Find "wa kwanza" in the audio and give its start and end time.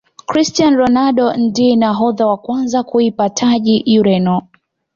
2.31-2.77